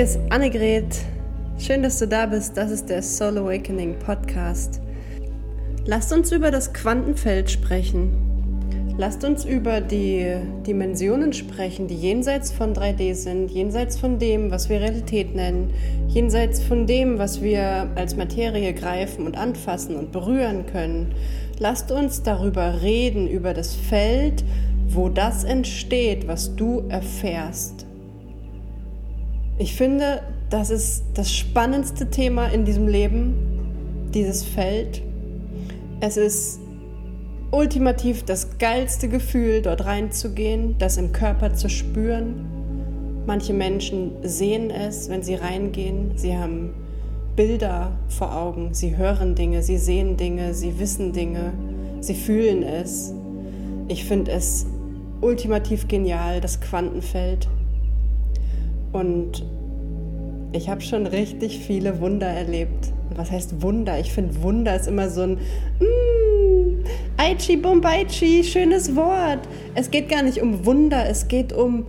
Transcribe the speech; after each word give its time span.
Hier 0.00 0.06
ist 0.06 0.18
Annegret. 0.30 0.96
Schön, 1.58 1.82
dass 1.82 1.98
du 1.98 2.08
da 2.08 2.24
bist. 2.24 2.56
Das 2.56 2.70
ist 2.70 2.88
der 2.88 3.02
Soul 3.02 3.36
Awakening 3.36 3.98
Podcast. 3.98 4.80
Lasst 5.84 6.10
uns 6.14 6.32
über 6.32 6.50
das 6.50 6.72
Quantenfeld 6.72 7.50
sprechen. 7.50 8.96
Lasst 8.96 9.24
uns 9.24 9.44
über 9.44 9.82
die 9.82 10.36
Dimensionen 10.66 11.34
sprechen, 11.34 11.86
die 11.86 11.96
jenseits 11.96 12.50
von 12.50 12.72
3D 12.72 13.12
sind, 13.12 13.50
jenseits 13.50 13.98
von 13.98 14.18
dem, 14.18 14.50
was 14.50 14.70
wir 14.70 14.80
Realität 14.80 15.34
nennen, 15.34 15.74
jenseits 16.08 16.62
von 16.62 16.86
dem, 16.86 17.18
was 17.18 17.42
wir 17.42 17.90
als 17.94 18.16
Materie 18.16 18.72
greifen 18.72 19.26
und 19.26 19.36
anfassen 19.36 19.96
und 19.96 20.12
berühren 20.12 20.64
können. 20.64 21.14
Lasst 21.58 21.92
uns 21.92 22.22
darüber 22.22 22.80
reden, 22.80 23.28
über 23.28 23.52
das 23.52 23.74
Feld, 23.74 24.44
wo 24.88 25.10
das 25.10 25.44
entsteht, 25.44 26.26
was 26.26 26.56
du 26.56 26.84
erfährst. 26.88 27.84
Ich 29.60 29.74
finde, 29.74 30.22
das 30.48 30.70
ist 30.70 31.04
das 31.12 31.30
spannendste 31.30 32.08
Thema 32.08 32.46
in 32.46 32.64
diesem 32.64 32.88
Leben, 32.88 34.08
dieses 34.14 34.42
Feld. 34.42 35.02
Es 36.00 36.16
ist 36.16 36.60
ultimativ 37.50 38.22
das 38.22 38.56
geilste 38.56 39.10
Gefühl, 39.10 39.60
dort 39.60 39.84
reinzugehen, 39.84 40.76
das 40.78 40.96
im 40.96 41.12
Körper 41.12 41.52
zu 41.52 41.68
spüren. 41.68 42.46
Manche 43.26 43.52
Menschen 43.52 44.12
sehen 44.22 44.70
es, 44.70 45.10
wenn 45.10 45.22
sie 45.22 45.34
reingehen. 45.34 46.12
Sie 46.16 46.34
haben 46.34 46.72
Bilder 47.36 47.92
vor 48.08 48.34
Augen, 48.34 48.72
sie 48.72 48.96
hören 48.96 49.34
Dinge, 49.34 49.62
sie 49.62 49.76
sehen 49.76 50.16
Dinge, 50.16 50.54
sie 50.54 50.78
wissen 50.78 51.12
Dinge, 51.12 51.52
sie 52.00 52.14
fühlen 52.14 52.62
es. 52.62 53.12
Ich 53.88 54.06
finde 54.06 54.30
es 54.30 54.64
ultimativ 55.20 55.86
genial, 55.86 56.40
das 56.40 56.62
Quantenfeld. 56.62 57.46
Und 58.92 59.44
ich 60.52 60.68
habe 60.68 60.80
schon 60.80 61.06
richtig 61.06 61.60
viele 61.60 62.00
Wunder 62.00 62.26
erlebt. 62.26 62.92
Was 63.14 63.30
heißt 63.30 63.62
Wunder? 63.62 63.98
Ich 63.98 64.12
finde 64.12 64.42
Wunder 64.42 64.76
ist 64.76 64.88
immer 64.88 65.08
so 65.10 65.22
ein 65.22 65.32
mm, 65.34 66.84
Aichi 67.16 67.56
Bombaichi, 67.56 68.44
schönes 68.44 68.94
Wort. 68.96 69.40
Es 69.74 69.90
geht 69.90 70.08
gar 70.08 70.22
nicht 70.22 70.40
um 70.40 70.64
Wunder, 70.64 71.08
es 71.08 71.28
geht 71.28 71.52
um 71.52 71.86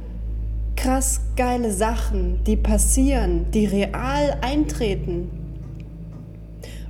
krass 0.76 1.22
geile 1.36 1.72
Sachen, 1.72 2.44
die 2.46 2.58
passieren, 2.58 3.46
die 3.54 3.66
real 3.66 4.38
eintreten. 4.42 5.30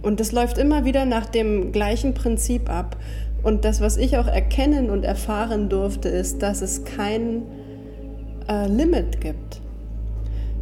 Und 0.01 0.19
das 0.19 0.31
läuft 0.31 0.57
immer 0.57 0.85
wieder 0.85 1.05
nach 1.05 1.25
dem 1.25 1.71
gleichen 1.71 2.13
Prinzip 2.13 2.69
ab. 2.69 2.97
Und 3.43 3.65
das, 3.65 3.81
was 3.81 3.97
ich 3.97 4.17
auch 4.17 4.27
erkennen 4.27 4.89
und 4.89 5.03
erfahren 5.03 5.69
durfte, 5.69 6.09
ist, 6.09 6.41
dass 6.41 6.61
es 6.61 6.83
kein 6.83 7.43
äh, 8.47 8.67
Limit 8.67 9.21
gibt. 9.21 9.60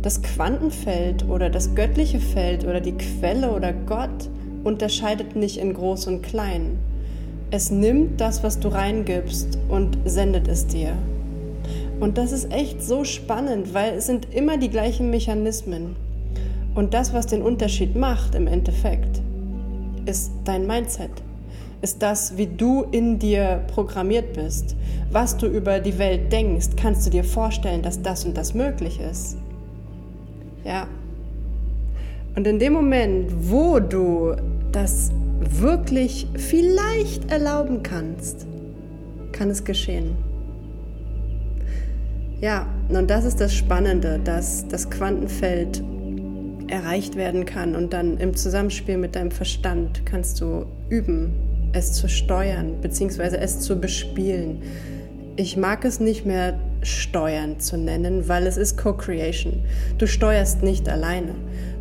Das 0.02 0.22
Quantenfeld 0.22 1.28
oder 1.28 1.50
das 1.50 1.76
göttliche 1.76 2.20
Feld 2.20 2.66
oder 2.66 2.82
die 2.82 2.94
Quelle 2.94 3.52
oder 3.52 3.74
Gott 3.74 4.30
unterscheidet 4.64 5.36
nicht 5.36 5.58
in 5.58 5.74
groß 5.74 6.08
und 6.08 6.22
klein. 6.22 6.78
Es 7.52 7.72
nimmt 7.72 8.22
das, 8.22 8.44
was 8.44 8.60
du 8.60 8.70
reingibst 8.70 9.58
und 9.70 9.98
sendet 10.06 10.48
es 10.48 10.68
dir. 10.68 10.94
Und 12.00 12.18
das 12.18 12.32
ist 12.32 12.52
echt 12.52 12.82
so 12.82 13.04
spannend, 13.04 13.74
weil 13.74 13.96
es 13.96 14.06
sind 14.06 14.34
immer 14.34 14.58
die 14.58 14.70
gleichen 14.70 15.10
Mechanismen. 15.10 15.96
Und 16.76 16.94
das, 16.94 17.14
was 17.14 17.28
den 17.28 17.42
Unterschied 17.42 17.96
macht 17.96 18.36
im 18.36 18.48
Endeffekt, 18.48 19.22
ist 20.06 20.32
dein 20.46 20.66
Mindset 20.66 21.12
ist 21.82 22.02
das, 22.02 22.38
wie 22.38 22.48
du 22.48 22.86
in 22.92 23.20
dir 23.20 23.64
programmiert 23.74 24.34
bist. 24.34 24.76
Was 25.12 25.38
du 25.38 25.48
über 25.48 25.80
die 25.80 25.98
Welt 25.98 26.32
denkst, 26.32 26.70
kannst 26.76 27.06
du 27.06 27.10
dir 27.10 27.24
vorstellen, 27.24 27.82
dass 27.82 28.02
das 28.02 28.26
und 28.26 28.38
das 28.38 28.54
möglich 28.54 29.00
ist. 29.00 29.38
Ja. 30.70 30.88
Und 32.36 32.46
in 32.46 32.60
dem 32.60 32.74
Moment, 32.74 33.32
wo 33.50 33.80
du 33.80 34.36
das 34.72 35.12
wirklich 35.42 36.28
vielleicht 36.36 37.32
erlauben 37.32 37.82
kannst, 37.82 38.46
kann 39.32 39.50
es 39.50 39.64
geschehen. 39.64 40.16
Ja, 42.40 42.68
und 42.88 43.10
das 43.10 43.26
ist 43.26 43.42
das 43.42 43.54
Spannende, 43.56 44.20
dass 44.24 44.68
das 44.68 44.92
Quantenfeld 44.92 45.84
erreicht 46.68 47.16
werden 47.16 47.46
kann 47.46 47.76
und 47.76 47.92
dann 47.92 48.18
im 48.18 48.36
Zusammenspiel 48.36 48.98
mit 48.98 49.16
deinem 49.16 49.32
Verstand 49.32 50.06
kannst 50.06 50.40
du 50.40 50.68
üben, 50.90 51.34
es 51.74 51.94
zu 51.94 52.08
steuern, 52.08 52.80
beziehungsweise 52.80 53.40
es 53.40 53.60
zu 53.60 53.80
bespielen. 53.82 54.62
Ich 55.36 55.58
mag 55.58 55.84
es 55.84 56.00
nicht 56.00 56.28
mehr 56.28 56.60
steuern 56.82 57.60
zu 57.60 57.78
nennen, 57.78 58.28
weil 58.28 58.48
es 58.48 58.58
ist 58.58 58.78
Co-Creation. 58.78 59.64
Du 59.98 60.08
steuerst 60.08 60.64
nicht 60.64 60.88
alleine. 60.88 61.36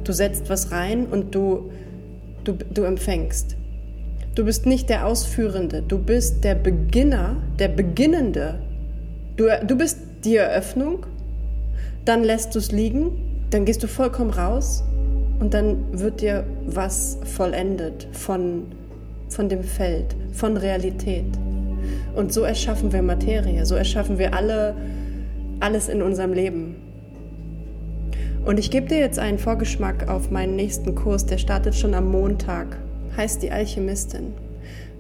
Du 0.05 0.13
setzt 0.13 0.49
was 0.51 0.73
rein 0.73 1.07
und 1.07 1.35
du, 1.35 1.71
du, 2.45 2.55
du 2.55 2.83
empfängst. 2.83 3.57
Du 4.35 4.45
bist 4.45 4.67
nicht 4.67 4.89
der 4.89 5.07
Ausführende, 5.07 5.83
du 5.83 5.99
bist 5.99 6.45
der 6.45 6.55
Beginner, 6.55 7.37
der 7.59 7.69
Beginnende. 7.69 8.61
Du, 9.37 9.47
du 9.67 9.77
bist 9.77 9.99
die 10.25 10.37
Eröffnung, 10.37 11.07
dann 12.05 12.23
lässt 12.23 12.55
du 12.55 12.59
es 12.59 12.71
liegen, 12.71 13.47
dann 13.51 13.65
gehst 13.65 13.83
du 13.83 13.89
vollkommen 13.89 14.31
raus 14.31 14.85
und 15.41 15.55
dann 15.55 15.99
wird 15.99 16.21
dir 16.21 16.45
was 16.67 17.19
vollendet 17.25 18.09
von 18.13 18.67
von 19.29 19.49
dem 19.49 19.63
Feld, 19.63 20.17
von 20.33 20.57
Realität. 20.57 21.27
Und 22.19 22.33
so 22.33 22.43
erschaffen 22.43 22.93
wir 22.93 23.01
Materie, 23.01 23.65
so 23.65 23.77
erschaffen 23.77 24.19
wir 24.19 24.35
alle, 24.35 24.75
alles 25.61 25.89
in 25.89 26.03
unserem 26.03 26.33
Leben. 26.33 26.75
Und 28.45 28.59
ich 28.59 28.73
gebe 28.73 28.89
dir 28.89 28.99
jetzt 28.99 29.21
einen 29.21 29.39
Vorgeschmack 29.39 30.09
auf 30.09 30.29
meinen 30.29 30.57
nächsten 30.57 30.97
Kurs, 30.97 31.27
der 31.27 31.39
startet 31.39 31.77
schon 31.77 31.95
am 31.95 32.11
Montag, 32.11 32.77
heißt 33.17 33.41
die 33.45 33.53
Alchemistin. 33.53 34.35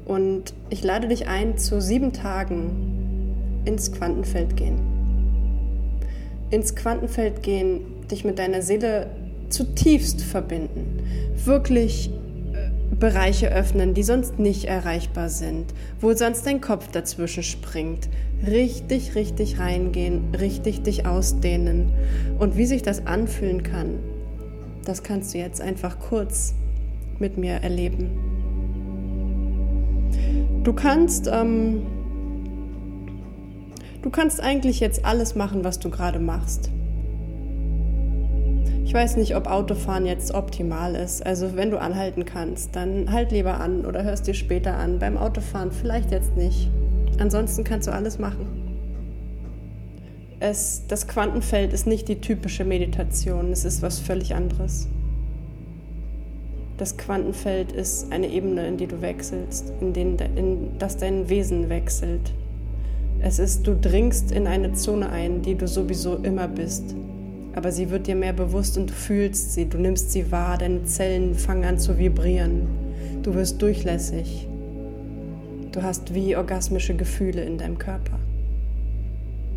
Und 0.04 0.54
ich 0.70 0.84
lade 0.84 1.08
dich 1.08 1.26
ein, 1.26 1.58
zu 1.58 1.80
sieben 1.80 2.12
Tagen 2.12 3.62
ins 3.64 3.90
Quantenfeld 3.90 4.56
gehen. 4.56 4.78
Ins 6.50 6.76
Quantenfeld 6.76 7.42
gehen, 7.42 7.80
dich 8.08 8.24
mit 8.24 8.38
deiner 8.38 8.62
Seele 8.62 9.08
zutiefst 9.48 10.22
verbinden, 10.22 11.00
wirklich 11.44 12.12
Bereiche 12.98 13.52
öffnen, 13.52 13.94
die 13.94 14.02
sonst 14.02 14.38
nicht 14.38 14.64
erreichbar 14.64 15.28
sind, 15.28 15.72
wo 16.00 16.12
sonst 16.14 16.44
dein 16.46 16.60
Kopf 16.60 16.88
dazwischen 16.88 17.44
springt. 17.44 18.08
Richtig, 18.44 19.14
richtig 19.14 19.58
reingehen, 19.58 20.34
richtig 20.34 20.82
dich 20.82 21.06
ausdehnen. 21.06 21.92
Und 22.38 22.56
wie 22.56 22.66
sich 22.66 22.82
das 22.82 23.06
anfühlen 23.06 23.62
kann, 23.62 24.00
das 24.84 25.02
kannst 25.02 25.34
du 25.34 25.38
jetzt 25.38 25.60
einfach 25.60 26.00
kurz 26.00 26.54
mit 27.18 27.38
mir 27.38 27.54
erleben. 27.54 28.10
Du 30.64 30.72
kannst, 30.72 31.28
ähm, 31.32 31.82
du 34.02 34.10
kannst 34.10 34.40
eigentlich 34.40 34.80
jetzt 34.80 35.04
alles 35.04 35.34
machen, 35.34 35.62
was 35.62 35.78
du 35.78 35.90
gerade 35.90 36.18
machst. 36.18 36.70
Ich 38.88 38.94
weiß 38.94 39.18
nicht, 39.18 39.36
ob 39.36 39.48
Autofahren 39.48 40.06
jetzt 40.06 40.32
optimal 40.32 40.94
ist. 40.94 41.24
Also 41.26 41.56
wenn 41.56 41.70
du 41.70 41.78
anhalten 41.78 42.24
kannst, 42.24 42.74
dann 42.74 43.12
halt 43.12 43.32
lieber 43.32 43.60
an 43.60 43.84
oder 43.84 44.02
hörst 44.02 44.26
dir 44.26 44.32
später 44.32 44.78
an. 44.78 44.98
Beim 44.98 45.18
Autofahren 45.18 45.72
vielleicht 45.72 46.10
jetzt 46.10 46.38
nicht. 46.38 46.70
Ansonsten 47.18 47.64
kannst 47.64 47.86
du 47.86 47.92
alles 47.92 48.18
machen. 48.18 48.46
Es, 50.40 50.84
das 50.88 51.06
Quantenfeld 51.06 51.74
ist 51.74 51.86
nicht 51.86 52.08
die 52.08 52.22
typische 52.22 52.64
Meditation, 52.64 53.52
es 53.52 53.66
ist 53.66 53.82
was 53.82 53.98
völlig 53.98 54.34
anderes. 54.34 54.88
Das 56.78 56.96
Quantenfeld 56.96 57.72
ist 57.72 58.10
eine 58.10 58.28
Ebene, 58.28 58.66
in 58.68 58.78
die 58.78 58.86
du 58.86 59.02
wechselst, 59.02 59.70
in, 59.82 59.92
den, 59.92 60.16
in 60.34 60.78
das 60.78 60.96
dein 60.96 61.28
Wesen 61.28 61.68
wechselt. 61.68 62.32
Es 63.20 63.38
ist, 63.38 63.66
du 63.66 63.76
dringst 63.78 64.32
in 64.32 64.46
eine 64.46 64.72
Zone 64.72 65.10
ein, 65.10 65.42
die 65.42 65.56
du 65.56 65.68
sowieso 65.68 66.16
immer 66.16 66.48
bist 66.48 66.94
aber 67.54 67.72
sie 67.72 67.90
wird 67.90 68.06
dir 68.06 68.14
mehr 68.14 68.32
bewusst 68.32 68.76
und 68.78 68.90
du 68.90 68.94
fühlst 68.94 69.54
sie, 69.54 69.68
du 69.68 69.78
nimmst 69.78 70.12
sie 70.12 70.30
wahr, 70.30 70.58
deine 70.58 70.84
Zellen 70.84 71.34
fangen 71.34 71.64
an 71.64 71.78
zu 71.78 71.98
vibrieren, 71.98 72.66
du 73.22 73.34
wirst 73.34 73.60
durchlässig, 73.62 74.46
du 75.72 75.82
hast 75.82 76.14
wie 76.14 76.36
orgasmische 76.36 76.94
Gefühle 76.94 77.42
in 77.42 77.58
deinem 77.58 77.78
Körper. 77.78 78.18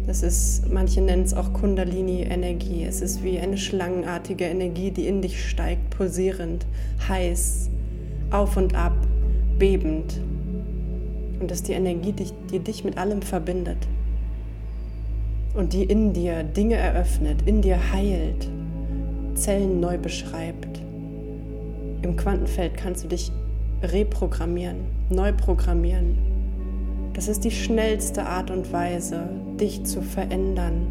Das 0.07 0.23
ist, 0.23 0.71
manche 0.71 0.99
nennen 0.99 1.23
es 1.23 1.35
auch 1.35 1.53
Kundalini-Energie. 1.53 2.85
Es 2.85 3.01
ist 3.01 3.23
wie 3.23 3.39
eine 3.39 3.57
schlangenartige 3.57 4.45
Energie, 4.45 4.89
die 4.89 5.05
in 5.05 5.21
dich 5.21 5.47
steigt, 5.47 5.91
pulsierend, 5.91 6.65
heiß, 7.07 7.69
auf 8.31 8.57
und 8.57 8.73
ab, 8.73 8.95
bebend. 9.59 10.19
Und 11.39 11.51
das 11.51 11.59
ist 11.59 11.67
die 11.67 11.73
Energie, 11.73 12.13
die, 12.13 12.31
die 12.51 12.59
dich 12.59 12.83
mit 12.83 12.97
allem 12.97 13.21
verbindet 13.21 13.77
und 15.53 15.73
die 15.73 15.83
in 15.83 16.13
dir 16.13 16.43
Dinge 16.43 16.75
eröffnet, 16.75 17.41
in 17.45 17.61
dir 17.61 17.91
heilt, 17.91 18.47
Zellen 19.35 19.79
neu 19.79 19.97
beschreibt. 19.97 20.79
Im 22.01 22.15
Quantenfeld 22.15 22.75
kannst 22.75 23.03
du 23.03 23.07
dich 23.07 23.31
reprogrammieren, 23.83 24.77
neu 25.09 25.33
programmieren. 25.33 26.17
Das 27.13 27.27
ist 27.27 27.43
die 27.43 27.51
schnellste 27.51 28.25
Art 28.25 28.51
und 28.51 28.71
Weise, 28.71 29.29
dich 29.59 29.83
zu 29.83 30.01
verändern 30.01 30.87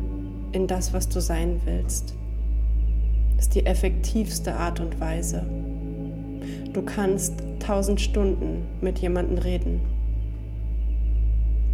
in 0.53 0.67
das, 0.67 0.93
was 0.93 1.09
du 1.09 1.21
sein 1.21 1.61
willst. 1.65 2.15
Das 3.37 3.47
ist 3.47 3.55
die 3.55 3.65
effektivste 3.65 4.55
Art 4.55 4.81
und 4.81 5.01
Weise. 5.01 5.47
Du 6.73 6.83
kannst 6.83 7.43
tausend 7.59 8.01
Stunden 8.01 8.67
mit 8.81 8.99
jemandem 8.99 9.39
reden. 9.39 9.81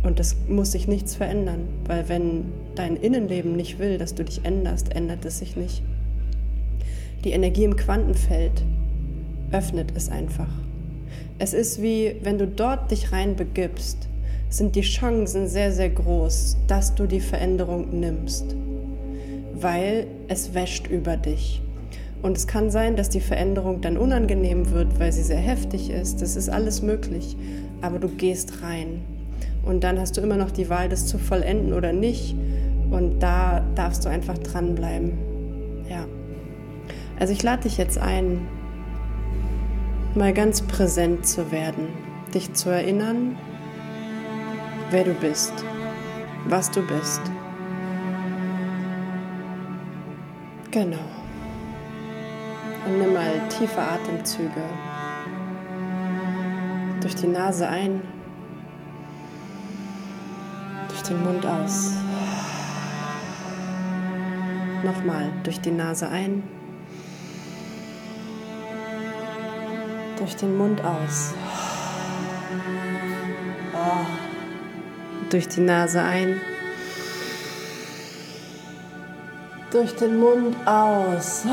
Und 0.07 0.21
es 0.21 0.37
muss 0.47 0.71
sich 0.71 0.87
nichts 0.87 1.17
verändern, 1.17 1.67
weil 1.85 2.09
wenn 2.09 2.45
dein 2.77 2.95
Innenleben 2.95 3.57
nicht 3.57 3.81
will, 3.81 3.99
dass 3.99 4.15
du 4.15 4.25
dich 4.25 4.45
änderst, 4.45 4.95
ändert 4.95 5.25
es 5.25 5.41
sich 5.41 5.57
nicht. 5.57 5.83
Die 7.25 7.33
Energie 7.33 7.65
im 7.65 7.75
Quantenfeld 7.75 8.63
öffnet 9.51 9.93
es 9.97 10.09
einfach. 10.09 10.47
Es 11.41 11.55
ist 11.55 11.83
wie, 11.83 12.15
wenn 12.23 12.39
du 12.39 12.47
dort 12.47 12.93
dich 12.93 13.11
reinbegibst, 13.11 14.07
sind 14.49 14.77
die 14.77 14.83
Chancen 14.83 15.49
sehr, 15.49 15.73
sehr 15.73 15.91
groß, 15.91 16.57
dass 16.69 16.95
du 16.95 17.07
die 17.07 17.19
Veränderung 17.19 17.99
nimmst, 17.99 18.55
weil 19.55 20.07
es 20.29 20.55
wäscht 20.55 20.87
über 20.87 21.17
dich. 21.17 21.63
Und 22.23 22.37
es 22.37 22.47
kann 22.47 22.71
sein, 22.71 22.95
dass 22.95 23.09
die 23.09 23.19
Veränderung 23.19 23.81
dann 23.81 23.97
unangenehm 23.97 24.71
wird, 24.71 25.01
weil 25.01 25.11
sie 25.11 25.25
sehr 25.25 25.37
heftig 25.37 25.91
ist. 25.91 26.23
Das 26.23 26.37
ist 26.37 26.49
alles 26.49 26.81
möglich. 26.81 27.37
Aber 27.83 27.99
du 27.99 28.09
gehst 28.09 28.63
rein. 28.63 29.16
Und 29.67 29.83
dann 29.83 29.99
hast 29.99 30.17
du 30.17 30.21
immer 30.21 30.37
noch 30.37 30.53
die 30.53 30.71
Wahl, 30.71 30.89
das 30.89 31.07
zu 31.07 31.19
vollenden 31.19 31.73
oder 31.73 31.93
nicht. 31.93 32.37
Und 32.91 33.19
da 33.19 33.65
darfst 33.75 34.05
du 34.05 34.09
einfach 34.09 34.39
dranbleiben. 34.39 35.19
Ja. 35.91 36.07
Also 37.19 37.33
ich 37.33 37.43
lade 37.43 37.65
dich 37.65 37.77
jetzt 37.77 37.99
ein, 37.99 38.47
mal 40.15 40.33
ganz 40.33 40.63
präsent 40.63 41.27
zu 41.27 41.51
werden, 41.51 41.89
dich 42.33 42.55
zu 42.55 42.71
erinnern, 42.71 43.37
wer 44.91 45.03
du 45.03 45.15
bist, 45.15 45.53
was 46.49 46.71
du 46.71 46.81
bist. 46.87 47.23
Genau. 50.71 50.97
Und 52.87 52.99
nimm 53.01 53.15
mal 53.15 53.33
tiefe 53.49 53.81
Atemzüge. 53.81 54.63
Durch 57.01 57.17
die 57.17 57.27
Nase 57.27 57.69
ein, 57.69 58.01
den 61.09 61.23
Mund 61.23 61.47
aus. 61.47 61.93
Nochmal 64.85 65.31
durch 65.43 65.61
die 65.61 65.71
Nase 65.71 66.09
ein, 66.09 66.43
durch 70.19 70.37
den 70.37 70.57
Mund 70.57 70.81
aus. 70.85 71.35
Durch 75.31 75.49
die 75.49 75.61
Nase 75.61 76.03
ein. 76.03 76.41
Durch 79.71 79.95
den 79.97 80.19
Mund 80.21 80.57
aus. 80.67 81.45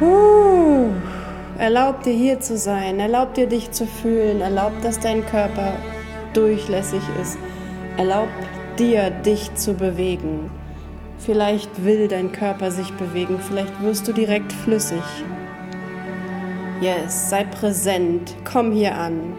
Uh. 0.00 0.37
Erlaub 1.68 2.02
dir 2.02 2.14
hier 2.14 2.40
zu 2.40 2.56
sein, 2.56 2.98
erlaub 2.98 3.34
dir 3.34 3.46
dich 3.46 3.72
zu 3.72 3.86
fühlen, 3.86 4.40
erlaub, 4.40 4.72
dass 4.80 5.00
dein 5.00 5.26
Körper 5.26 5.74
durchlässig 6.32 7.02
ist, 7.20 7.36
erlaub 7.98 8.30
dir 8.78 9.10
dich 9.10 9.54
zu 9.54 9.74
bewegen. 9.74 10.50
Vielleicht 11.18 11.84
will 11.84 12.08
dein 12.08 12.32
Körper 12.32 12.70
sich 12.70 12.90
bewegen, 12.94 13.38
vielleicht 13.38 13.82
wirst 13.82 14.08
du 14.08 14.14
direkt 14.14 14.50
flüssig. 14.50 15.02
Yes, 16.80 17.28
sei 17.28 17.44
präsent, 17.44 18.34
komm 18.50 18.72
hier 18.72 18.96
an. 18.96 19.34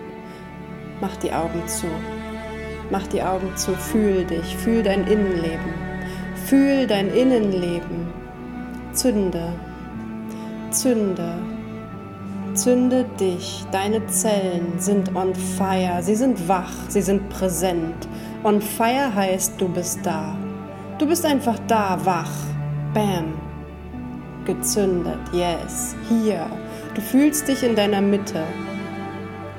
Mach 1.02 1.16
die 1.16 1.34
Augen 1.34 1.68
zu. 1.68 1.88
Mach 2.92 3.08
die 3.08 3.24
Augen 3.24 3.58
zu, 3.58 3.74
fühl 3.74 4.24
dich, 4.24 4.56
fühl 4.56 4.84
dein 4.84 5.08
Innenleben. 5.08 5.74
Fühl 6.46 6.86
dein 6.86 7.12
Innenleben. 7.12 8.14
Zünde, 8.94 9.52
zünde, 10.70 11.34
zünde 12.64 13.06
dich. 13.20 13.66
Deine 13.72 14.06
Zellen 14.08 14.74
sind 14.78 15.16
on 15.16 15.34
fire, 15.34 16.02
sie 16.02 16.16
sind 16.16 16.48
wach, 16.48 16.74
sie 16.88 17.02
sind 17.02 17.30
präsent. 17.30 18.08
On 18.44 18.62
fire 18.62 19.14
heißt, 19.14 19.60
du 19.60 19.68
bist 19.70 20.00
da. 20.04 20.36
Du 20.98 21.08
bist 21.08 21.26
einfach 21.26 21.58
da, 21.68 21.98
wach. 22.04 22.32
Bam. 22.94 23.34
Gezündet, 24.46 25.20
yes, 25.32 25.96
hier 26.08 26.50
Du 26.96 27.02
fühlst 27.02 27.48
dich 27.48 27.64
in 27.64 27.76
deiner 27.76 28.02
Mitte. 28.02 28.44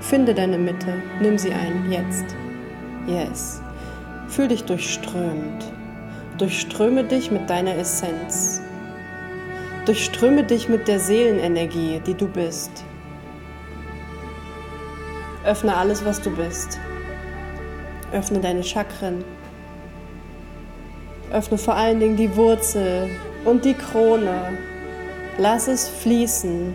Finde 0.00 0.35
deine 0.35 0.58
Mitte, 0.58 0.94
nimm 1.23 1.38
sie 1.38 1.52
ein, 1.52 1.91
jetzt. 1.91 2.25
Yes. 3.06 3.62
Fühl 4.29 4.49
dich 4.49 4.64
durchströmt. 4.64 5.64
Durchströme 6.38 7.05
dich 7.05 7.31
mit 7.31 7.49
deiner 7.49 7.76
Essenz. 7.76 8.61
Durchströme 9.87 10.44
dich 10.44 10.69
mit 10.69 10.88
der 10.88 10.99
Seelenenergie, 10.99 12.00
die 12.05 12.14
du 12.14 12.26
bist. 12.26 12.85
Öffne 15.45 15.75
alles, 15.75 16.05
was 16.05 16.21
du 16.21 16.31
bist. 16.31 16.79
Öffne 18.13 18.41
deine 18.41 18.63
Chakren. 18.63 19.25
Öffne 21.33 21.57
vor 21.57 21.75
allen 21.75 22.01
Dingen 22.01 22.17
die 22.17 22.37
Wurzel 22.37 23.09
und 23.45 23.65
die 23.65 23.75
Krone. 23.75 24.59
Lass 25.39 25.69
es 25.69 25.89
fließen 25.89 26.75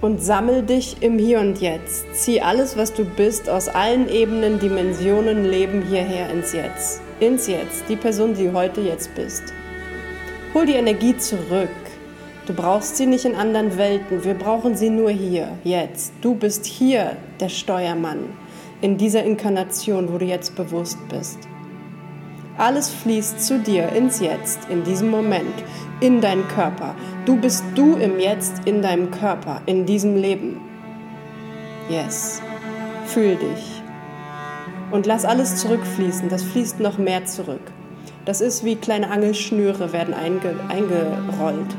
und 0.00 0.22
sammel 0.22 0.62
dich 0.62 1.02
im 1.02 1.18
Hier 1.18 1.40
und 1.40 1.60
Jetzt. 1.60 2.04
Zieh 2.14 2.40
alles, 2.40 2.76
was 2.76 2.92
du 2.92 3.04
bist, 3.04 3.48
aus 3.48 3.68
allen 3.68 4.08
Ebenen, 4.08 4.60
Dimensionen, 4.60 5.44
Leben 5.44 5.82
hierher 5.82 6.30
ins 6.30 6.52
Jetzt. 6.52 7.00
Ins 7.18 7.48
Jetzt, 7.48 7.88
die 7.88 7.96
Person, 7.96 8.34
die 8.34 8.44
du 8.44 8.52
heute 8.52 8.80
jetzt 8.80 9.12
bist. 9.16 9.42
Hol 10.54 10.66
die 10.66 10.74
Energie 10.74 11.16
zurück. 11.16 11.68
Du 12.48 12.54
brauchst 12.54 12.96
sie 12.96 13.04
nicht 13.04 13.26
in 13.26 13.34
anderen 13.34 13.76
Welten, 13.76 14.24
wir 14.24 14.32
brauchen 14.32 14.74
sie 14.74 14.88
nur 14.88 15.10
hier, 15.10 15.48
jetzt. 15.64 16.14
Du 16.22 16.34
bist 16.34 16.64
hier 16.64 17.18
der 17.40 17.50
Steuermann 17.50 18.20
in 18.80 18.96
dieser 18.96 19.22
Inkarnation, 19.22 20.10
wo 20.10 20.16
du 20.16 20.24
jetzt 20.24 20.56
bewusst 20.56 20.96
bist. 21.10 21.40
Alles 22.56 22.88
fließt 22.88 23.44
zu 23.44 23.58
dir 23.58 23.90
ins 23.90 24.20
Jetzt, 24.20 24.60
in 24.70 24.82
diesem 24.82 25.10
Moment, 25.10 25.52
in 26.00 26.22
deinen 26.22 26.48
Körper. 26.48 26.94
Du 27.26 27.36
bist 27.36 27.64
du 27.74 27.96
im 27.96 28.18
Jetzt, 28.18 28.62
in 28.64 28.80
deinem 28.80 29.10
Körper, 29.10 29.60
in 29.66 29.84
diesem 29.84 30.16
Leben. 30.16 30.58
Yes. 31.90 32.40
Fühl 33.08 33.36
dich. 33.36 33.82
Und 34.90 35.04
lass 35.04 35.26
alles 35.26 35.56
zurückfließen. 35.56 36.30
Das 36.30 36.44
fließt 36.44 36.80
noch 36.80 36.96
mehr 36.96 37.26
zurück. 37.26 37.60
Das 38.24 38.40
ist 38.40 38.64
wie 38.64 38.76
kleine 38.76 39.10
Angelschnüre 39.10 39.92
werden 39.92 40.14
einge 40.14 40.54
eingerollt. 40.70 41.76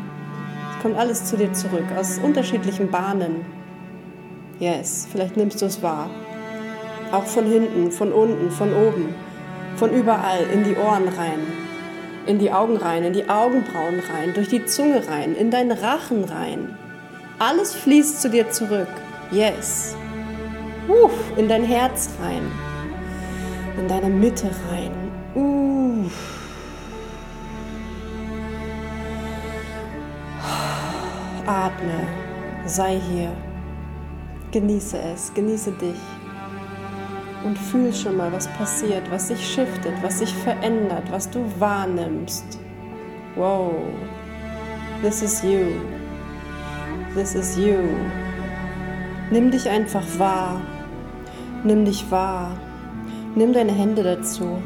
Kommt 0.82 0.98
alles 0.98 1.26
zu 1.26 1.36
dir 1.36 1.52
zurück, 1.54 1.86
aus 1.98 2.20
unterschiedlichen 2.20 2.90
Bahnen. 2.90 3.46
Yes, 4.60 5.08
vielleicht 5.12 5.36
nimmst 5.36 5.62
du 5.62 5.66
es 5.66 5.82
wahr. 5.84 6.10
Auch 7.12 7.26
von 7.26 7.46
hinten, 7.46 7.92
von 7.92 8.14
unten, 8.14 8.50
von 8.52 8.72
oben. 8.74 9.14
Von 9.76 9.92
überall 9.92 10.44
in 10.54 10.64
die 10.64 10.76
Ohren 10.76 11.08
rein, 11.08 11.40
in 12.26 12.40
die 12.40 12.52
Augen 12.52 12.78
rein, 12.78 13.04
in 13.04 13.14
die 13.14 13.30
Augenbrauen 13.30 14.00
rein, 14.14 14.34
durch 14.34 14.50
die 14.50 14.66
Zunge 14.66 15.08
rein, 15.08 15.36
in 15.36 15.52
deinen 15.52 15.72
Rachen 15.72 16.26
rein. 16.26 16.78
Alles 17.40 17.74
fließt 17.74 18.22
zu 18.22 18.30
dir 18.30 18.50
zurück. 18.50 18.90
Yes. 19.32 19.96
Uff, 20.88 21.38
in 21.38 21.48
dein 21.48 21.64
Herz 21.64 22.10
rein, 22.22 22.42
in 23.78 23.88
deine 23.88 24.10
Mitte 24.10 24.50
rein. 24.70 24.92
Uff. 25.36 26.39
Atme, 31.50 32.06
sei 32.68 33.00
hier. 33.12 33.32
Genieße 34.52 35.00
es, 35.00 35.34
genieße 35.34 35.72
dich 35.72 36.00
und 37.44 37.58
fühl 37.58 37.92
schon 37.92 38.18
mal, 38.18 38.32
was 38.32 38.48
passiert, 38.50 39.10
was 39.10 39.30
sich 39.30 39.54
shiftet, 39.54 39.94
was 40.04 40.20
sich 40.20 40.32
verändert, 40.32 41.12
was 41.12 41.28
du 41.28 41.44
wahrnimmst. 41.58 42.60
Wow, 43.36 43.74
this 45.02 45.24
is 45.24 45.42
you. 45.42 45.72
This 47.16 47.34
is 47.34 47.58
you. 47.58 47.80
Nimm 49.32 49.50
dich 49.50 49.68
einfach 49.68 50.06
wahr. 50.20 50.62
Nimm 51.64 51.84
dich 51.84 52.12
wahr. 52.12 52.52
Nimm 53.34 53.54
deine 53.54 53.72
Hände 53.72 54.04
dazu. 54.04 54.62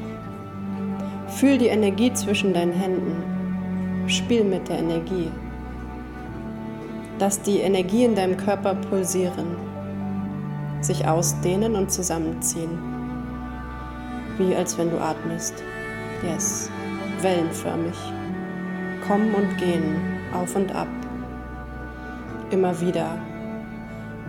Fühl 1.27 1.57
die 1.57 1.67
Energie 1.67 2.11
zwischen 2.11 2.53
deinen 2.53 2.73
Händen. 2.73 3.23
Spiel 4.07 4.43
mit 4.43 4.67
der 4.67 4.79
Energie. 4.79 5.31
Lass 7.23 7.41
die 7.41 7.59
Energie 7.59 8.03
in 8.03 8.15
deinem 8.15 8.35
Körper 8.35 8.75
pulsieren 8.75 9.55
sich 10.81 11.07
ausdehnen 11.07 11.77
und 11.77 11.89
zusammenziehen. 11.89 12.77
Wie 14.37 14.53
als 14.53 14.77
wenn 14.77 14.91
du 14.91 14.99
atmest. 14.99 15.63
Yes, 16.21 16.69
wellenförmig. 17.21 17.95
Kommen 19.07 19.33
und 19.35 19.57
gehen, 19.57 19.95
auf 20.33 20.53
und 20.57 20.75
ab. 20.75 20.89
Immer 22.51 22.81
wieder. 22.81 23.17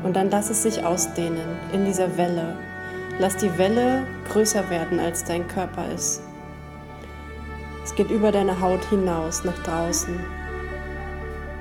Und 0.05 0.15
dann 0.15 0.31
lass 0.31 0.49
es 0.49 0.63
sich 0.63 0.87
ausdehnen 0.87 1.59
in 1.73 1.85
dieser 1.85 2.17
Welle. 2.17 2.57
Lass 3.19 3.37
die 3.37 3.59
Welle 3.59 4.07
größer 4.31 4.71
werden, 4.71 5.01
als 5.01 5.25
dein 5.25 5.49
Körper 5.49 5.93
ist. 5.93 6.23
Es 7.83 7.93
geht 7.97 8.13
über 8.13 8.31
deine 8.31 8.61
Haut 8.61 8.85
hinaus 8.85 9.43
nach 9.43 9.59
draußen, 9.65 10.15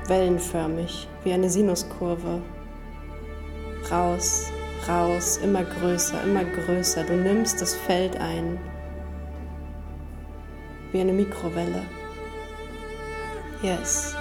wellenförmig 0.05 1.07
wie 1.23 1.33
eine 1.33 1.49
Sinuskurve. 1.49 2.41
Raus, 3.89 4.51
raus, 4.87 5.39
immer 5.43 5.63
größer, 5.63 6.23
immer 6.23 6.43
größer. 6.43 7.03
Du 7.03 7.13
nimmst 7.13 7.61
das 7.61 7.75
Feld 7.75 8.17
ein 8.17 8.57
wie 10.93 11.01
eine 11.01 11.11
Mikrowelle. 11.11 11.81
Yes. 13.61 14.15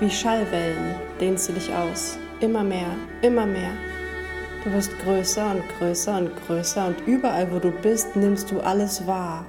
Wie 0.00 0.10
Schallwellen 0.10 0.94
dehnst 1.20 1.48
du 1.48 1.52
dich 1.52 1.74
aus. 1.74 2.16
Immer 2.40 2.62
mehr, 2.62 2.90
immer 3.22 3.44
mehr. 3.44 3.72
Du 4.62 4.72
wirst 4.72 4.96
größer 5.00 5.50
und 5.50 5.62
größer 5.78 6.18
und 6.18 6.30
größer 6.46 6.86
und 6.86 7.06
überall, 7.06 7.50
wo 7.52 7.58
du 7.58 7.70
bist, 7.70 8.14
nimmst 8.14 8.50
du 8.50 8.60
alles 8.60 9.06
wahr. 9.06 9.44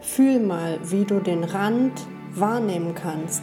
Fühl 0.00 0.38
mal, 0.40 0.78
wie 0.84 1.04
du 1.04 1.20
den 1.20 1.44
Rand 1.44 1.92
wahrnehmen 2.34 2.94
kannst. 2.94 3.42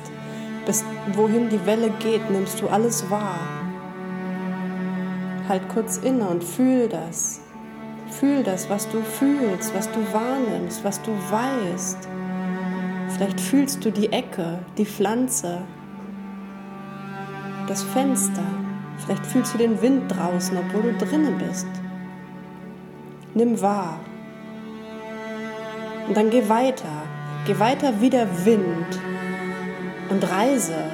Bis 0.65 0.83
wohin 1.13 1.49
die 1.49 1.65
Welle 1.65 1.89
geht, 1.99 2.29
nimmst 2.29 2.61
du 2.61 2.67
alles 2.67 3.09
wahr. 3.09 3.39
Halt 5.49 5.67
kurz 5.69 5.97
inne 5.97 6.27
und 6.27 6.43
fühl 6.43 6.87
das. 6.87 7.41
Fühl 8.09 8.43
das, 8.43 8.69
was 8.69 8.87
du 8.89 9.01
fühlst, 9.01 9.73
was 9.73 9.89
du 9.91 9.99
wahrnimmst, 10.13 10.83
was 10.83 11.01
du 11.01 11.11
weißt. 11.11 12.07
Vielleicht 13.09 13.39
fühlst 13.39 13.83
du 13.83 13.91
die 13.91 14.11
Ecke, 14.11 14.59
die 14.77 14.85
Pflanze, 14.85 15.59
das 17.67 17.83
Fenster. 17.83 18.43
Vielleicht 18.97 19.25
fühlst 19.25 19.53
du 19.53 19.57
den 19.57 19.81
Wind 19.81 20.15
draußen, 20.15 20.57
obwohl 20.57 20.93
du 20.93 21.05
drinnen 21.05 21.37
bist. 21.37 21.67
Nimm 23.33 23.61
wahr. 23.61 23.99
Und 26.07 26.17
dann 26.17 26.29
geh 26.29 26.47
weiter. 26.49 27.03
Geh 27.47 27.57
weiter 27.57 27.93
wie 27.99 28.09
der 28.09 28.45
Wind. 28.45 28.99
Und 30.11 30.29
reise. 30.29 30.91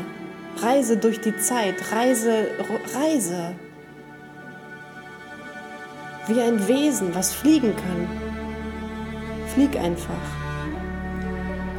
Reise 0.62 0.97
durch 0.97 1.19
die 1.19 1.36
Zeit. 1.38 1.91
Reise, 1.91 2.47
reise. 2.95 3.55
Wie 6.27 6.41
ein 6.41 6.67
Wesen, 6.67 7.13
was 7.13 7.33
fliegen 7.33 7.75
kann. 7.75 8.07
Flieg 9.53 9.77
einfach 9.77 10.13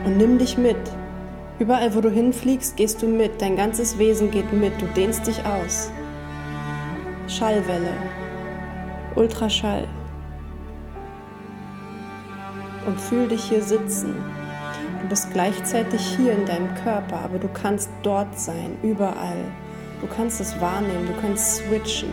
und 0.04 0.16
nimm 0.16 0.38
dich 0.38 0.56
mit. 0.56 0.78
Überall, 1.58 1.94
wo 1.94 2.00
du 2.00 2.10
hinfliegst, 2.10 2.76
gehst 2.76 3.02
du 3.02 3.06
mit. 3.06 3.42
Dein 3.42 3.56
ganzes 3.56 3.98
Wesen 3.98 4.30
geht 4.30 4.52
mit. 4.52 4.80
Du 4.80 4.86
dehnst 4.96 5.26
dich 5.26 5.44
aus. 5.44 5.90
Schallwelle. 7.26 7.92
Ultraschall. 9.16 9.86
Und 12.86 12.98
fühl 12.98 13.28
dich 13.28 13.44
hier 13.44 13.62
sitzen. 13.62 14.14
Du 15.02 15.08
bist 15.08 15.32
gleichzeitig 15.32 16.00
hier 16.16 16.32
in 16.32 16.44
deinem 16.44 16.74
Körper, 16.74 17.20
aber 17.20 17.38
du 17.38 17.48
kannst 17.48 17.88
dort 18.02 18.38
sein, 18.38 18.76
überall. 18.82 19.44
Du 20.00 20.06
kannst 20.06 20.40
es 20.40 20.60
wahrnehmen, 20.60 21.06
du 21.06 21.20
kannst 21.20 21.56
switchen. 21.56 22.10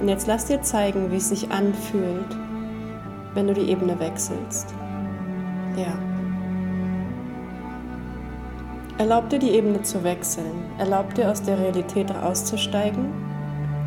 Und 0.00 0.08
jetzt 0.08 0.26
lass 0.26 0.46
dir 0.46 0.62
zeigen, 0.62 1.10
wie 1.10 1.16
es 1.16 1.28
sich 1.28 1.50
anfühlt, 1.50 2.36
wenn 3.34 3.46
du 3.46 3.54
die 3.54 3.70
Ebene 3.70 3.98
wechselst. 3.98 4.72
Ja. 5.76 5.98
Erlaub 8.98 9.28
dir 9.28 9.38
die 9.38 9.50
Ebene 9.50 9.82
zu 9.82 10.02
wechseln. 10.04 10.64
Erlaub 10.78 11.14
dir 11.14 11.30
aus 11.30 11.42
der 11.42 11.58
Realität 11.58 12.10
auszusteigen 12.14 13.12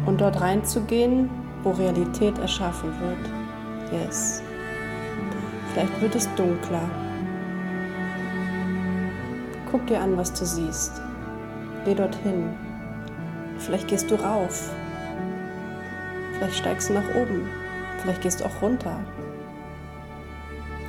und 0.06 0.22
dort 0.22 0.42
reinzugehen, 0.42 1.30
wo 1.64 1.72
Realität 1.72 2.38
erschaffen 2.40 2.92
wird. 3.00 3.30
Yes. 3.92 4.42
Vielleicht 5.74 6.02
wird 6.02 6.16
es 6.16 6.34
dunkler. 6.36 6.90
Guck 9.72 9.86
dir 9.88 10.02
an, 10.02 10.18
was 10.18 10.34
du 10.34 10.46
siehst. 10.46 11.02
Geh 11.86 11.96
dorthin. 11.96 12.50
Vielleicht 13.58 13.88
gehst 13.88 14.10
du 14.10 14.16
rauf 14.16 14.72
Vielleicht 16.42 16.58
steigst 16.58 16.90
du 16.90 16.94
nach 16.94 17.08
oben. 17.14 17.48
Vielleicht 18.02 18.24
gehst 18.24 18.40
du 18.40 18.46
auch 18.46 18.62
runter. 18.64 19.00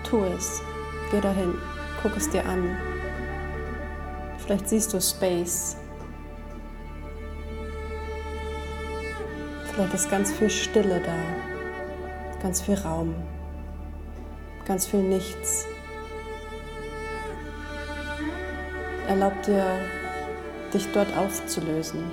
Tu 0.02 0.24
es. 0.24 0.62
Geh 1.10 1.20
dahin. 1.20 1.52
Guck 2.02 2.16
es 2.16 2.30
dir 2.30 2.42
an. 2.46 2.74
Vielleicht 4.38 4.66
siehst 4.66 4.94
du 4.94 4.98
Space. 4.98 5.76
Vielleicht 9.72 9.94
ist 9.94 10.10
ganz 10.10 10.30
viel 10.32 10.50
Stille 10.50 11.00
da. 11.00 11.14
Ganz 12.42 12.60
viel 12.60 12.74
Raum. 12.74 13.14
Ganz 14.66 14.86
viel 14.86 15.00
Nichts. 15.02 15.66
Erlaub 19.08 19.40
dir, 19.42 19.64
dich 20.74 20.86
dort 20.92 21.16
aufzulösen. 21.16 22.04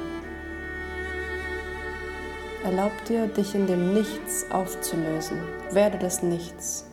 Erlaub 2.63 2.91
dir, 3.05 3.27
dich 3.27 3.53
in 3.55 3.67
dem 3.67 3.93
Nichts 3.93 4.49
aufzulösen. 4.51 5.39
Werde 5.71 5.97
das 5.97 6.23
Nichts. 6.23 6.85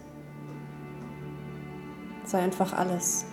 Sei 2.25 2.41
einfach 2.41 2.73
alles. 2.73 3.27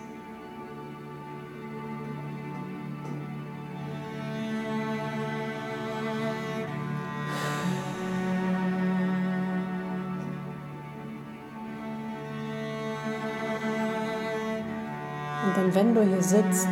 Sitzt, 16.24 16.68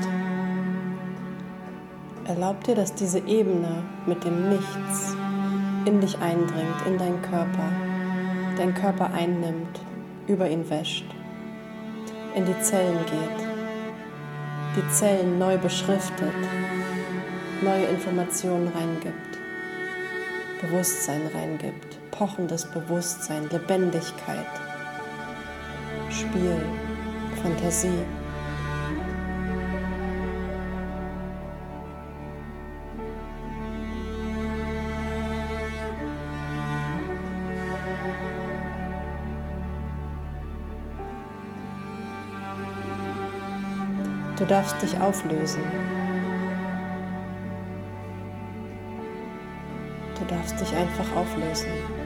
erlaub 2.25 2.65
dir, 2.65 2.75
dass 2.75 2.95
diese 2.95 3.19
Ebene 3.21 3.85
mit 4.07 4.25
dem 4.25 4.49
Nichts 4.49 5.17
in 5.85 6.01
dich 6.01 6.19
eindringt, 6.19 6.87
in 6.87 6.99
deinen 6.99 7.21
Körper, 7.23 7.71
deinen 8.57 8.75
Körper 8.75 9.13
einnimmt, 9.13 9.81
über 10.27 10.49
ihn 10.49 10.69
wäscht, 10.71 11.05
in 12.35 12.47
die 12.47 12.59
Zellen 12.61 12.99
geht, 13.07 13.47
die 14.77 14.93
Zellen 14.93 15.39
neu 15.39 15.59
beschriftet, 15.59 16.33
neue 17.63 17.85
Informationen 17.87 18.69
reingibt, 18.69 19.39
Bewusstsein 20.61 21.23
reingibt, 21.35 21.99
pochendes 22.13 22.65
Bewusstsein, 22.71 23.49
Lebendigkeit, 23.51 24.47
Spiel, 26.09 26.57
Fantasie. 27.43 28.22
Du 44.39 44.47
darfst 44.47 44.81
dich 44.83 44.99
auflösen. 45.01 45.63
Du 50.19 50.25
darfst 50.25 50.59
dich 50.61 50.75
einfach 50.75 51.17
auflösen. 51.17 52.02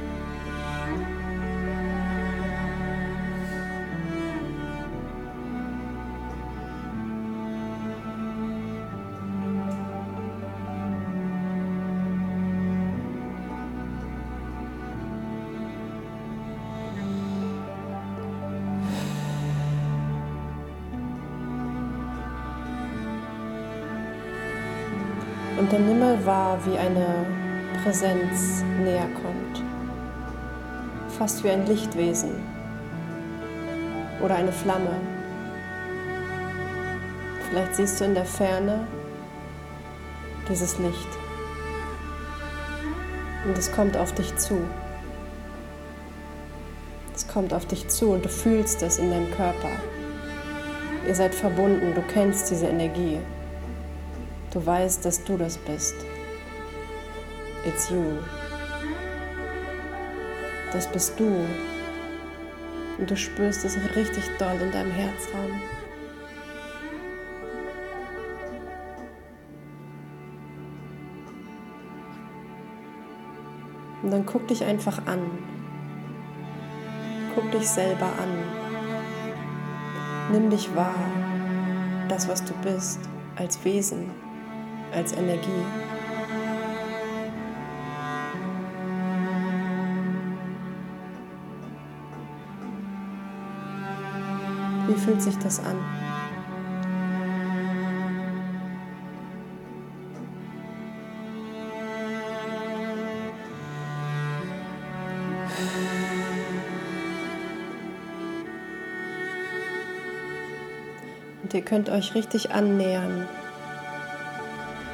Wahr, 26.26 26.59
wie 26.66 26.76
eine 26.76 27.25
Präsenz 27.83 28.64
näher 28.83 29.09
kommt. 29.23 29.62
Fast 31.16 31.45
wie 31.45 31.50
ein 31.50 31.66
Lichtwesen 31.66 32.33
oder 34.21 34.35
eine 34.35 34.52
Flamme. 34.52 34.90
Vielleicht 37.49 37.76
siehst 37.76 38.00
du 38.00 38.04
in 38.04 38.14
der 38.14 38.25
Ferne 38.25 38.87
dieses 40.49 40.78
Licht. 40.78 41.09
Und 43.47 43.56
es 43.56 43.71
kommt 43.71 43.97
auf 43.97 44.12
dich 44.12 44.37
zu. 44.37 44.59
Es 47.14 47.26
kommt 47.28 47.54
auf 47.54 47.66
dich 47.66 47.88
zu 47.88 48.11
und 48.11 48.25
du 48.25 48.28
fühlst 48.28 48.83
es 48.83 48.99
in 48.99 49.11
deinem 49.11 49.30
Körper. 49.30 49.71
Ihr 51.06 51.14
seid 51.14 51.35
verbunden, 51.35 51.95
du 51.95 52.02
kennst 52.02 52.50
diese 52.50 52.66
Energie. 52.66 53.21
Du 54.52 54.64
weißt, 54.64 55.04
dass 55.04 55.23
du 55.23 55.37
das 55.37 55.56
bist. 55.59 55.95
It's 57.66 57.90
you. 57.90 58.18
Das 60.73 60.87
bist 60.87 61.18
du. 61.18 61.44
Und 62.99 63.11
du 63.11 63.16
spürst 63.16 63.64
es 63.64 63.76
richtig 63.96 64.25
doll 64.38 64.56
in 64.62 64.70
deinem 64.70 64.92
Herzraum. 64.92 65.61
Und 74.02 74.12
dann 74.12 74.25
guck 74.25 74.46
dich 74.46 74.64
einfach 74.64 75.04
an. 75.06 75.20
Guck 77.35 77.50
dich 77.50 77.68
selber 77.68 78.06
an. 78.06 78.44
Nimm 80.30 80.50
dich 80.50 80.75
wahr, 80.76 80.94
das, 82.08 82.28
was 82.28 82.44
du 82.44 82.54
bist, 82.62 83.00
als 83.35 83.64
Wesen, 83.64 84.11
als 84.92 85.12
Energie. 85.12 85.64
Wie 94.96 95.00
fühlt 95.02 95.20
sich 95.20 95.36
das 95.36 95.60
an? 95.60 95.76
Und 111.42 111.52
ihr 111.52 111.60
könnt 111.60 111.90
euch 111.90 112.14
richtig 112.14 112.52
annähern, 112.52 113.28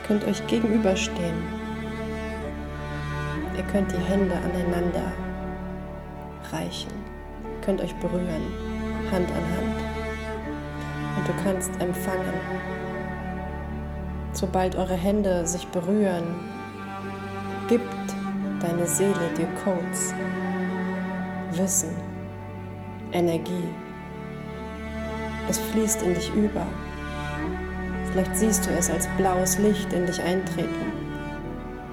könnt 0.09 0.25
euch 0.25 0.45
gegenüberstehen. 0.49 1.15
Ihr 3.57 3.63
könnt 3.71 3.93
die 3.93 3.97
Hände 3.99 4.35
aneinander 4.35 5.13
reichen, 6.51 6.91
könnt 7.65 7.81
euch 7.81 7.95
berühren, 7.95 8.73
Hand 9.13 9.29
an 9.31 9.37
Hand. 9.37 9.92
Und 11.23 11.29
du 11.29 11.45
kannst 11.45 11.71
empfangen. 11.81 12.35
Sobald 14.33 14.75
eure 14.75 14.97
Hände 14.97 15.47
sich 15.47 15.69
berühren, 15.69 16.25
gibt 17.69 17.85
deine 18.61 18.85
Seele 18.87 19.31
dir 19.37 19.47
Codes, 19.63 20.13
Wissen, 21.53 21.95
Energie. 23.13 23.69
Es 25.49 25.59
fließt 25.59 26.03
in 26.03 26.15
dich 26.15 26.35
über. 26.35 26.67
Vielleicht 28.11 28.35
siehst 28.35 28.67
du 28.67 28.71
es 28.71 28.91
als 28.91 29.07
blaues 29.17 29.59
Licht 29.59 29.93
in 29.93 30.07
dich 30.07 30.21
eintreten. 30.21 30.93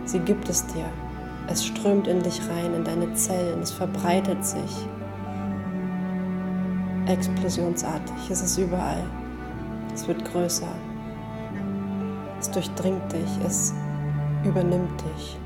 Sie 0.06 0.20
gibt 0.20 0.50
es 0.50 0.66
dir. 0.66 0.86
Es 1.48 1.64
strömt 1.64 2.08
in 2.08 2.24
dich 2.24 2.42
rein, 2.50 2.74
in 2.74 2.84
deine 2.84 3.14
Zellen, 3.14 3.62
es 3.62 3.72
verbreitet 3.72 4.44
sich. 4.44 4.88
Explosionsartig, 7.06 8.32
es 8.32 8.42
ist 8.42 8.58
überall. 8.58 9.04
Es 10.00 10.08
wird 10.08 10.24
größer. 10.32 10.74
Es 12.40 12.50
durchdringt 12.50 13.12
dich, 13.12 13.46
es 13.46 13.74
übernimmt 14.46 15.02
dich. 15.02 15.38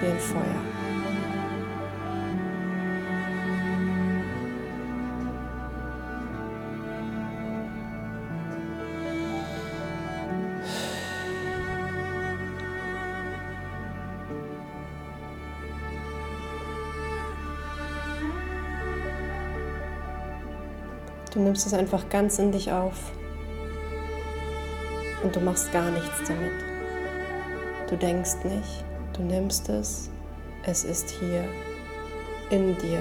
Wie 0.00 0.06
ein 0.06 0.18
Feuer. 0.20 0.77
Du 21.38 21.44
nimmst 21.44 21.68
es 21.68 21.72
einfach 21.72 22.08
ganz 22.08 22.40
in 22.40 22.50
dich 22.50 22.72
auf 22.72 23.12
und 25.22 25.36
du 25.36 25.38
machst 25.38 25.70
gar 25.70 25.88
nichts 25.88 26.24
damit. 26.26 26.50
Du 27.88 27.96
denkst 27.96 28.42
nicht, 28.42 28.84
du 29.12 29.22
nimmst 29.22 29.68
es, 29.68 30.10
es 30.64 30.82
ist 30.82 31.08
hier, 31.10 31.44
in 32.50 32.76
dir. 32.78 33.00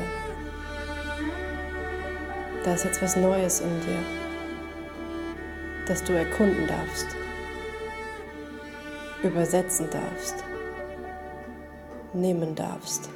Da 2.64 2.76
ist 2.76 2.86
jetzt 2.86 3.02
was 3.02 3.16
Neues 3.16 3.62
in 3.62 3.82
dir, 3.82 4.04
das 5.88 6.04
du 6.04 6.14
erkunden 6.14 6.68
darfst, 6.68 7.08
übersetzen 9.24 9.90
darfst, 9.90 10.44
nehmen 12.14 12.54
darfst. 12.54 13.10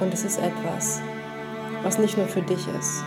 Und 0.00 0.12
es 0.12 0.24
ist 0.24 0.40
etwas, 0.40 1.00
was 1.82 1.98
nicht 1.98 2.16
nur 2.16 2.26
für 2.26 2.42
dich 2.42 2.66
ist, 2.78 3.04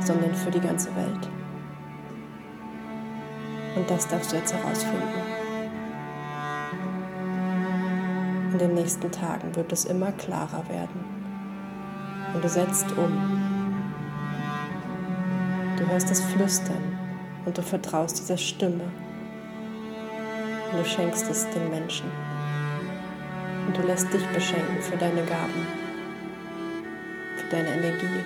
sondern 0.00 0.34
für 0.34 0.50
die 0.50 0.60
ganze 0.60 0.94
Welt. 0.96 1.28
Und 3.76 3.88
das 3.88 4.08
darfst 4.08 4.32
du 4.32 4.36
jetzt 4.36 4.52
herausfinden. 4.52 5.02
In 8.52 8.58
den 8.58 8.74
nächsten 8.74 9.10
Tagen 9.10 9.54
wird 9.54 9.72
es 9.72 9.84
immer 9.84 10.12
klarer 10.12 10.68
werden. 10.68 11.04
Und 12.34 12.42
du 12.42 12.48
setzt 12.48 12.86
um. 12.96 13.40
Du 15.76 15.86
hörst 15.86 16.10
das 16.10 16.20
Flüstern 16.20 16.98
und 17.44 17.56
du 17.56 17.62
vertraust 17.62 18.18
dieser 18.18 18.36
Stimme. 18.36 18.84
Und 20.72 20.78
du 20.78 20.84
schenkst 20.84 21.30
es 21.30 21.48
den 21.50 21.70
Menschen. 21.70 22.10
Und 23.66 23.76
du 23.76 23.82
lässt 23.82 24.12
dich 24.12 24.26
beschenken 24.28 24.80
für 24.80 24.96
deine 24.96 25.22
Gaben 25.22 25.79
deine 27.50 27.68
Energie. 27.68 28.24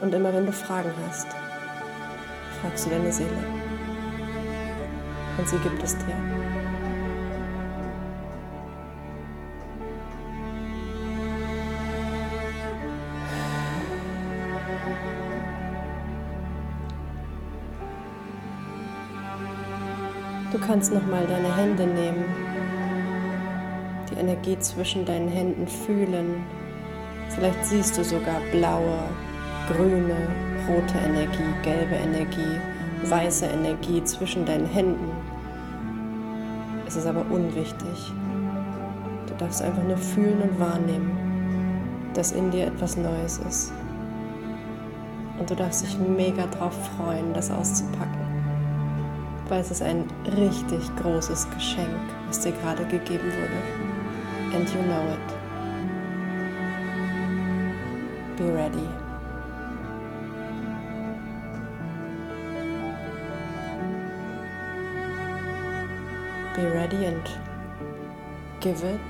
Und 0.00 0.14
immer 0.14 0.32
wenn 0.32 0.46
du 0.46 0.52
Fragen 0.52 0.92
hast, 1.06 1.26
fragst 2.60 2.86
du 2.86 2.90
deine 2.90 3.12
Seele. 3.12 3.30
Und 5.36 5.48
sie 5.48 5.58
gibt 5.58 5.82
es 5.82 5.96
dir. 5.98 6.14
Du 20.52 20.60
kannst 20.60 20.92
nochmal 20.92 21.26
deine 21.26 21.56
Hände 21.56 21.84
nehmen 21.84 22.43
die 24.10 24.14
Energie 24.14 24.58
zwischen 24.58 25.04
deinen 25.04 25.28
Händen 25.28 25.66
fühlen. 25.66 26.44
Vielleicht 27.30 27.64
siehst 27.64 27.98
du 27.98 28.04
sogar 28.04 28.40
blaue, 28.52 28.98
grüne, 29.68 30.16
rote 30.68 30.98
Energie, 30.98 31.54
gelbe 31.62 31.94
Energie, 31.94 32.60
weiße 33.04 33.46
Energie 33.46 34.02
zwischen 34.04 34.44
deinen 34.44 34.66
Händen. 34.66 35.10
Es 36.86 36.96
ist 36.96 37.06
aber 37.06 37.24
unwichtig. 37.30 38.12
Du 39.26 39.34
darfst 39.38 39.62
einfach 39.62 39.82
nur 39.82 39.96
fühlen 39.96 40.42
und 40.42 40.60
wahrnehmen, 40.60 42.10
dass 42.14 42.32
in 42.32 42.50
dir 42.50 42.66
etwas 42.66 42.96
Neues 42.96 43.38
ist. 43.38 43.72
Und 45.38 45.50
du 45.50 45.56
darfst 45.56 45.84
dich 45.84 45.98
mega 45.98 46.46
drauf 46.46 46.74
freuen, 46.96 47.34
das 47.34 47.50
auszupacken. 47.50 48.20
Weil 49.48 49.60
es 49.60 49.70
ist 49.70 49.82
ein 49.82 50.04
richtig 50.36 50.94
großes 50.96 51.50
Geschenk, 51.50 51.88
was 52.28 52.40
dir 52.40 52.52
gerade 52.52 52.84
gegeben 52.84 53.24
wurde 53.24 53.93
and 54.54 54.68
you 54.68 54.82
know 54.82 55.04
it. 55.16 55.28
Be 58.36 58.44
ready. 58.50 58.88
Be 66.54 66.66
ready 66.66 67.04
and 67.06 67.28
give 68.60 68.84
it 68.84 69.08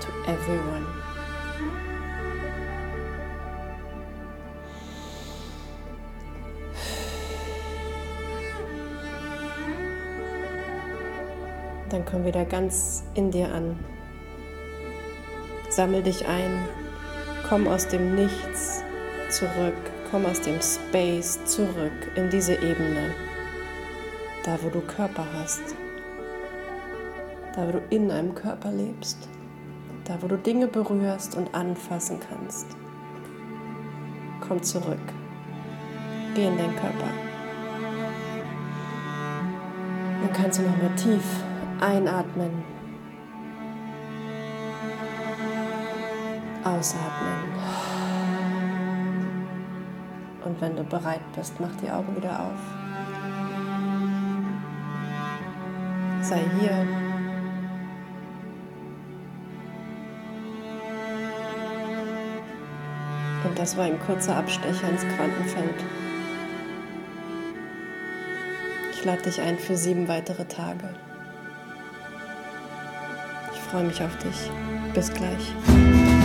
to 0.00 0.08
everyone. 0.26 0.86
Dann 11.90 12.04
komm 12.06 12.24
wieder 12.24 12.44
ganz 12.44 13.04
in 13.14 13.30
dir 13.30 13.52
an. 13.52 13.91
Sammel 15.74 16.02
dich 16.02 16.28
ein, 16.28 16.68
komm 17.48 17.66
aus 17.66 17.88
dem 17.88 18.14
Nichts 18.14 18.84
zurück, 19.30 19.72
komm 20.10 20.26
aus 20.26 20.42
dem 20.42 20.60
Space 20.60 21.42
zurück 21.46 22.12
in 22.14 22.28
diese 22.28 22.52
Ebene, 22.56 23.14
da 24.44 24.58
wo 24.60 24.68
du 24.68 24.82
Körper 24.82 25.24
hast, 25.40 25.62
da 27.56 27.66
wo 27.66 27.72
du 27.72 27.82
in 27.88 28.10
einem 28.10 28.34
Körper 28.34 28.70
lebst, 28.70 29.16
da 30.04 30.18
wo 30.20 30.26
du 30.26 30.36
Dinge 30.36 30.66
berührst 30.66 31.38
und 31.38 31.54
anfassen 31.54 32.20
kannst. 32.20 32.66
Komm 34.46 34.62
zurück, 34.62 35.00
geh 36.34 36.48
in 36.48 36.58
deinen 36.58 36.76
Körper. 36.76 37.08
Dann 40.20 40.32
kannst 40.34 40.58
du 40.58 40.64
nochmal 40.64 40.94
tief 40.96 41.24
einatmen. 41.80 42.71
Ausatmen. 46.64 47.52
Und 50.44 50.60
wenn 50.60 50.76
du 50.76 50.84
bereit 50.84 51.20
bist, 51.34 51.58
mach 51.60 51.74
die 51.82 51.90
Augen 51.90 52.16
wieder 52.16 52.40
auf. 52.40 52.60
Sei 56.20 56.40
hier. 56.60 56.86
Und 63.44 63.58
das 63.58 63.76
war 63.76 63.84
ein 63.84 63.98
kurzer 64.00 64.36
Abstecher 64.36 64.88
ins 64.88 65.02
Quantenfeld. 65.16 65.84
Ich 68.92 69.04
lade 69.04 69.22
dich 69.22 69.40
ein 69.40 69.58
für 69.58 69.76
sieben 69.76 70.06
weitere 70.06 70.44
Tage. 70.44 70.94
Ich 73.52 73.60
freue 73.60 73.84
mich 73.84 74.00
auf 74.00 74.16
dich. 74.18 74.50
Bis 74.94 75.12
gleich. 75.12 76.21